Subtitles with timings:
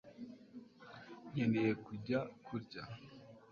[1.31, 2.81] nkeneye gujya kurya